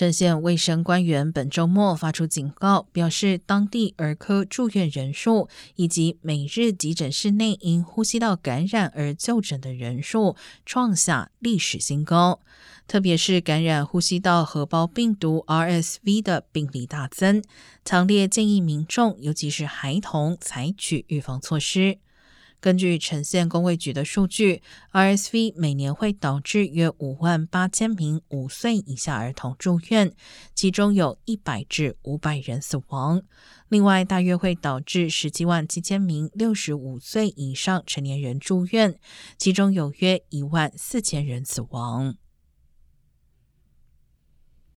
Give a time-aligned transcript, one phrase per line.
[0.00, 12.40] 陈县卫生官员本周末发出警告，表示当地儿科住院人数以及每日急诊室内因呼吸道感染而就诊的人数创下历史新高，
[12.88, 17.44] 特别是感染呼吸道合胞病毒 RSV 的病例大增，
[17.84, 21.98] 强烈建议民众，尤其是孩童，采取预防措施。
[22.60, 30.12] 根据城县工卫局的数据，RSV 每年会导致约五万八千名五岁以下儿童住院，
[30.54, 33.22] 其中有一百至五百人死亡。
[33.68, 38.98] 另外，大约会导致十七万七千名六十五岁以上成年人住院，
[39.38, 42.16] 其中有约一万四千人死亡。